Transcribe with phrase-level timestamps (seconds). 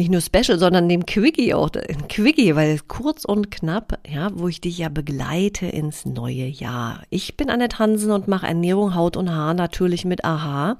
[0.00, 4.48] nicht nur Special, sondern dem Quickie auch, ein Quickie, weil kurz und knapp, ja, wo
[4.48, 7.02] ich dich ja begleite ins neue Jahr.
[7.10, 10.78] Ich bin Annette Hansen und mache Ernährung, Haut und Haar natürlich mit AHA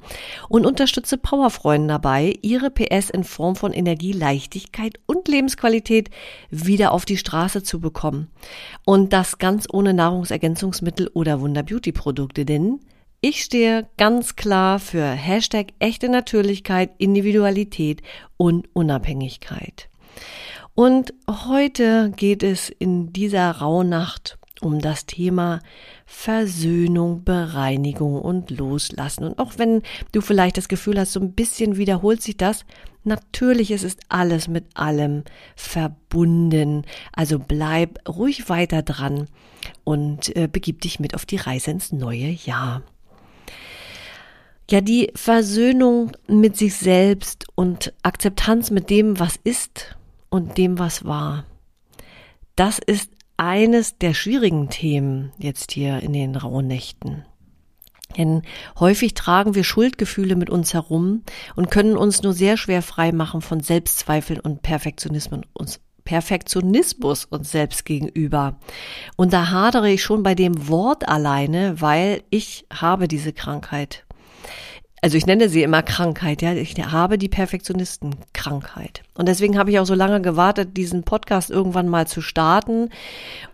[0.49, 6.09] und unterstütze Powerfreunden dabei, ihre PS in Form von Energie, Leichtigkeit und Lebensqualität
[6.49, 8.29] wieder auf die Straße zu bekommen.
[8.87, 12.81] Und das ganz ohne Nahrungsergänzungsmittel oder Wunder-Beauty-Produkte, denn
[13.23, 18.03] ich stehe ganz klar für Hashtag echte Natürlichkeit, Individualität
[18.37, 19.91] und Unabhängigkeit.
[20.75, 25.61] Und heute geht es in dieser Rauhnacht um das Thema
[26.07, 29.25] Versöhnung, Bereinigung und Loslassen.
[29.29, 32.65] Und auch wenn du vielleicht das Gefühl hast, so ein bisschen wiederholt sich das,
[33.05, 35.25] natürlich ist es alles mit allem
[35.57, 36.85] verbunden.
[37.13, 39.29] Also bleib ruhig weiter dran
[39.85, 42.83] und äh, begib dich mit auf die Reise ins neue Jahr.
[44.71, 49.97] Ja, die Versöhnung mit sich selbst und Akzeptanz mit dem, was ist
[50.29, 51.45] und dem, was war.
[52.55, 57.25] Das ist eines der schwierigen Themen jetzt hier in den rauen Nächten.
[58.17, 58.43] Denn
[58.79, 61.23] häufig tragen wir Schuldgefühle mit uns herum
[61.57, 67.53] und können uns nur sehr schwer frei machen von Selbstzweifeln und Perfektionismus uns Perfektionismus uns
[67.53, 68.59] selbst gegenüber.
[69.17, 74.05] Und da hadere ich schon bei dem Wort alleine, weil ich habe diese Krankheit
[75.03, 79.03] also ich nenne sie immer Krankheit, ja, ich habe die Perfektionistenkrankheit.
[79.15, 82.91] Und deswegen habe ich auch so lange gewartet, diesen Podcast irgendwann mal zu starten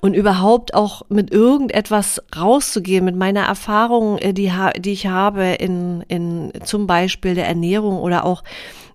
[0.00, 6.02] und überhaupt auch mit irgendetwas rauszugehen, mit meiner Erfahrung, äh, die, die ich habe in,
[6.08, 8.42] in zum Beispiel der Ernährung oder auch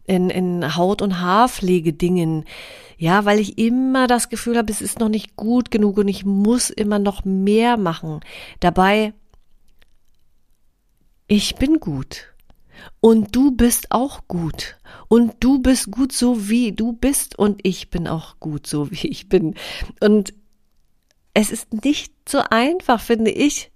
[0.05, 2.43] in, in Haut- und Haarpflegedingen.
[2.97, 6.25] Ja, weil ich immer das Gefühl habe, es ist noch nicht gut genug und ich
[6.25, 8.19] muss immer noch mehr machen.
[8.59, 9.13] Dabei,
[11.27, 12.30] ich bin gut.
[12.99, 14.77] Und du bist auch gut.
[15.07, 17.37] Und du bist gut so wie du bist.
[17.37, 19.55] Und ich bin auch gut so wie ich bin.
[19.99, 20.33] Und
[21.33, 23.71] es ist nicht so einfach, finde ich.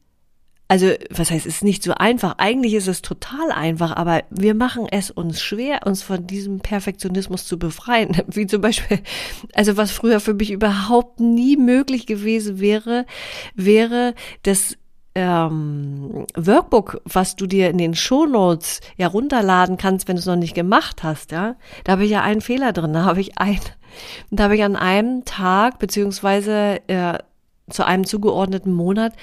[0.68, 2.36] Also, was heißt, es ist nicht so einfach.
[2.40, 7.46] Eigentlich ist es total einfach, aber wir machen es uns schwer, uns von diesem Perfektionismus
[7.46, 8.18] zu befreien.
[8.28, 9.00] Wie zum Beispiel,
[9.54, 13.06] also was früher für mich überhaupt nie möglich gewesen wäre,
[13.54, 14.76] wäre, dass
[15.16, 20.36] ähm, Workbook, was du dir in den Shownotes ja runterladen kannst, wenn du es noch
[20.36, 21.56] nicht gemacht hast, ja,
[21.86, 22.94] da habe ich ja einen Fehler drin.
[22.94, 23.60] Da habe ich ein,
[24.30, 27.18] da habe ich an einem Tag beziehungsweise äh,
[27.70, 29.14] zu einem zugeordneten Monat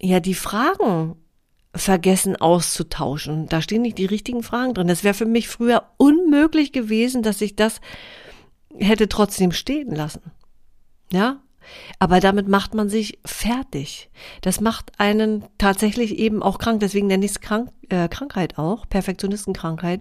[0.00, 1.16] ja die Fragen
[1.74, 3.48] vergessen auszutauschen.
[3.48, 4.88] Da stehen nicht die richtigen Fragen drin.
[4.88, 7.80] Das wäre für mich früher unmöglich gewesen, dass ich das
[8.76, 10.22] hätte trotzdem stehen lassen.
[11.12, 11.40] Ja,
[11.98, 14.10] aber damit macht man sich fertig.
[14.40, 16.80] Das macht einen tatsächlich eben auch krank.
[16.80, 20.00] Deswegen nenne ich es krank, äh, Krankheit auch, Perfektionistenkrankheit.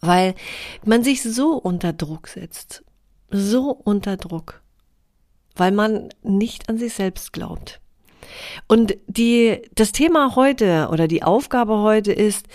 [0.00, 0.34] Weil
[0.84, 2.84] man sich so unter Druck setzt.
[3.30, 4.62] So unter Druck.
[5.54, 7.80] Weil man nicht an sich selbst glaubt.
[8.68, 12.46] Und die, das Thema heute oder die Aufgabe heute ist,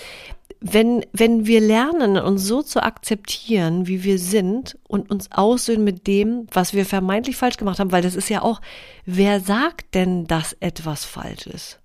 [0.63, 6.05] wenn, wenn wir lernen, uns so zu akzeptieren, wie wir sind und uns aussöhnen mit
[6.05, 8.61] dem, was wir vermeintlich falsch gemacht haben, weil das ist ja auch,
[9.03, 11.79] wer sagt denn, dass etwas falsch ist?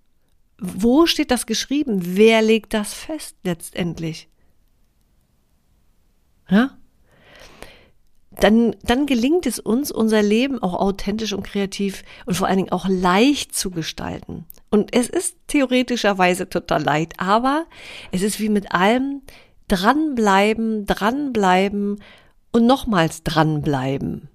[0.59, 2.01] Wo steht das geschrieben?
[2.03, 4.29] Wer legt das fest letztendlich?
[6.51, 6.76] Ja?
[8.41, 12.73] Dann, dann gelingt es uns, unser Leben auch authentisch und kreativ und vor allen Dingen
[12.73, 14.45] auch leicht zu gestalten.
[14.71, 17.67] Und es ist theoretischerweise total leicht, aber
[18.13, 19.23] es ist wie mit allem
[19.69, 22.03] dranbleiben, dranbleiben
[22.53, 24.29] und nochmals dranbleiben.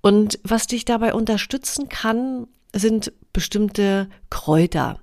[0.00, 5.00] Und was dich dabei unterstützen kann, sind bestimmte Kräuter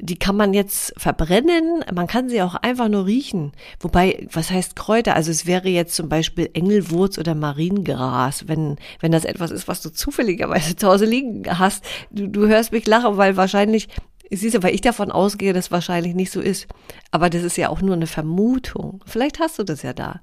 [0.00, 3.52] die kann man jetzt verbrennen, man kann sie auch einfach nur riechen.
[3.80, 5.16] Wobei, was heißt Kräuter?
[5.16, 9.82] Also es wäre jetzt zum Beispiel Engelwurz oder Mariengras, wenn, wenn das etwas ist, was
[9.82, 11.84] du zufälligerweise zu Hause liegen hast.
[12.10, 13.88] Du, du hörst mich lachen, weil wahrscheinlich,
[14.30, 16.68] siehst du, weil ich davon ausgehe, dass wahrscheinlich nicht so ist.
[17.10, 19.02] Aber das ist ja auch nur eine Vermutung.
[19.06, 20.20] Vielleicht hast du das ja da.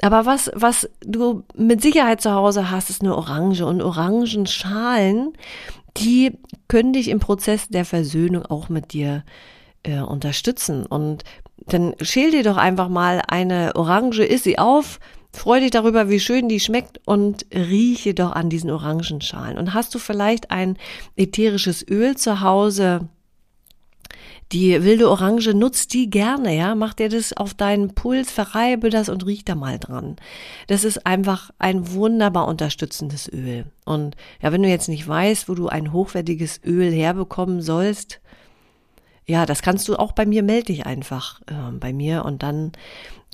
[0.00, 5.32] Aber was, was du mit Sicherheit zu Hause hast, ist eine Orange und Orangenschalen
[5.96, 9.24] die können dich im Prozess der Versöhnung auch mit dir
[9.82, 10.86] äh, unterstützen.
[10.86, 11.24] Und
[11.66, 14.98] dann schäl dir doch einfach mal eine Orange, iss sie auf,
[15.32, 19.58] freu dich darüber, wie schön die schmeckt und rieche doch an diesen Orangenschalen.
[19.58, 20.76] Und hast du vielleicht ein
[21.16, 23.08] ätherisches Öl zu Hause,
[24.52, 26.74] die wilde Orange nutzt die gerne, ja.
[26.74, 30.16] Mach dir das auf deinen Puls, verreibe das und riech da mal dran.
[30.66, 33.64] Das ist einfach ein wunderbar unterstützendes Öl.
[33.84, 38.20] Und ja, wenn du jetzt nicht weißt, wo du ein hochwertiges Öl herbekommen sollst,
[39.26, 42.72] ja, das kannst du auch bei mir, melde dich einfach äh, bei mir und dann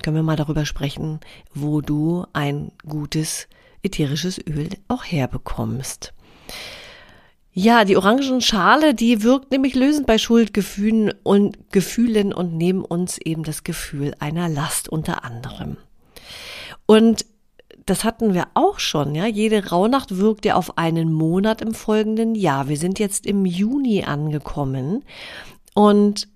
[0.03, 1.19] können wir mal darüber sprechen,
[1.55, 3.49] wo du ein gutes
[3.83, 6.13] ätherisches Öl auch herbekommst.
[7.61, 13.43] Ja, die Orangenschale, die wirkt nämlich lösend bei Schuldgefühlen und Gefühlen und neben uns eben
[13.43, 15.77] das Gefühl einer Last unter anderem.
[16.87, 17.27] Und
[17.85, 19.27] das hatten wir auch schon, ja.
[19.27, 22.69] Jede Rauhnacht wirkt ja auf einen Monat im folgenden Jahr.
[22.69, 25.03] Wir sind jetzt im Juni angekommen
[25.75, 26.29] und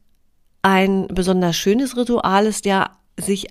[0.62, 3.46] ein besonders schönes Ritual ist ja, sich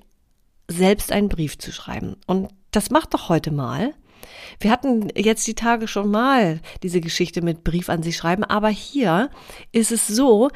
[0.67, 2.17] selbst einen Brief zu schreiben.
[2.27, 3.93] Und das macht doch heute mal.
[4.59, 8.69] Wir hatten jetzt die Tage schon mal diese Geschichte mit Brief an sich schreiben, aber
[8.69, 9.29] hier
[9.71, 10.49] ist es so,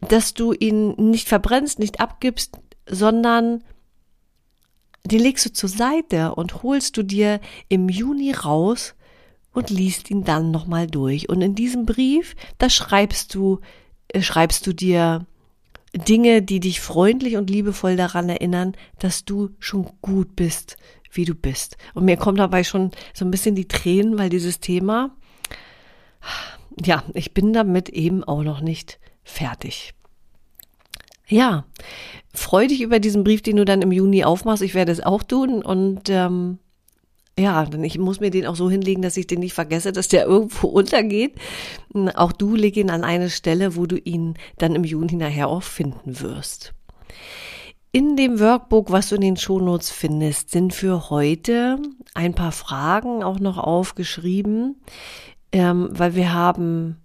[0.00, 3.64] dass du ihn nicht verbrennst, nicht abgibst, sondern
[5.06, 8.94] den legst du zur Seite und holst du dir im Juni raus
[9.52, 11.28] und liest ihn dann nochmal durch.
[11.28, 13.60] Und in diesem Brief, da schreibst du,
[14.08, 15.26] äh, schreibst du dir
[15.94, 20.76] Dinge, die dich freundlich und liebevoll daran erinnern, dass du schon gut bist,
[21.16, 21.76] wie du bist.
[21.94, 25.16] Und mir kommt dabei schon so ein bisschen die Tränen, weil dieses Thema,
[26.84, 29.94] ja, ich bin damit eben auch noch nicht fertig.
[31.26, 31.64] Ja,
[32.34, 34.62] freu dich über diesen Brief, den du dann im Juni aufmachst.
[34.62, 36.58] Ich werde es auch tun und ähm,
[37.38, 40.08] ja, denn ich muss mir den auch so hinlegen, dass ich den nicht vergesse, dass
[40.08, 41.34] der irgendwo untergeht.
[42.14, 45.62] Auch du leg ihn an eine Stelle, wo du ihn dann im Juni nachher auch
[45.62, 46.74] finden wirst.
[47.94, 51.78] In dem Workbook, was du in den Shownotes findest, sind für heute
[52.12, 54.80] ein paar Fragen auch noch aufgeschrieben,
[55.52, 56.96] ähm, weil wir haben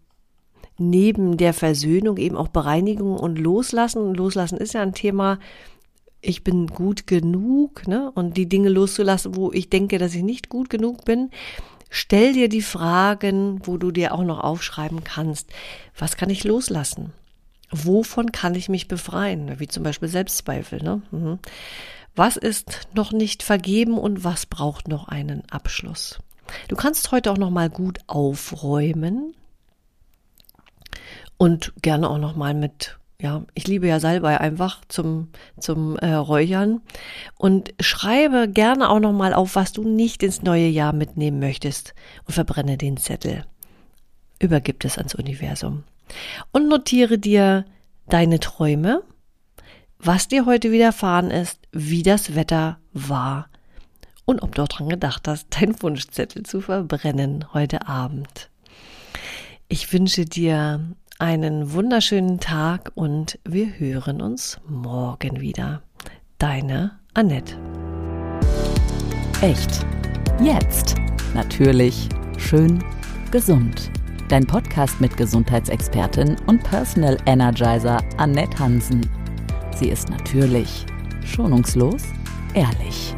[0.80, 4.16] neben der Versöhnung eben auch Bereinigung und Loslassen.
[4.16, 5.38] Loslassen ist ja ein Thema,
[6.22, 8.12] ich bin gut genug, ne?
[8.16, 11.30] Und die Dinge loszulassen, wo ich denke, dass ich nicht gut genug bin.
[11.92, 15.52] Stell dir die Fragen, wo du dir auch noch aufschreiben kannst.
[15.96, 17.14] Was kann ich loslassen?
[17.72, 19.60] Wovon kann ich mich befreien?
[19.60, 20.82] Wie zum Beispiel Selbstzweifel.
[20.82, 21.02] Ne?
[21.12, 21.40] Mhm.
[22.16, 26.20] Was ist noch nicht vergeben und was braucht noch einen Abschluss?
[26.68, 29.36] Du kannst heute auch noch mal gut aufräumen
[31.38, 35.28] und gerne auch noch mal mit ja, ich liebe ja Salbei einfach zum,
[35.60, 36.82] zum äh, Räuchern
[37.38, 41.94] und schreibe gerne auch nochmal auf, was du nicht ins neue Jahr mitnehmen möchtest
[42.26, 43.44] und verbrenne den Zettel.
[44.40, 45.84] Übergib es ans Universum
[46.52, 47.66] und notiere dir
[48.08, 49.04] deine Träume,
[50.00, 53.50] was dir heute widerfahren ist, wie das Wetter war
[54.26, 58.50] und ob du daran gedacht hast, deinen Wunschzettel zu verbrennen heute Abend.
[59.68, 60.80] Ich wünsche dir
[61.20, 65.82] einen wunderschönen Tag und wir hören uns morgen wieder.
[66.38, 67.58] Deine Annette.
[69.42, 69.86] Echt.
[70.42, 70.96] Jetzt.
[71.34, 72.08] Natürlich.
[72.38, 72.84] Schön.
[73.32, 73.92] Gesund
[74.30, 79.02] dein Podcast mit Gesundheitsexpertin und Personal Energizer Annette Hansen.
[79.76, 80.86] Sie ist natürlich,
[81.26, 82.04] schonungslos,
[82.54, 83.16] ehrlich.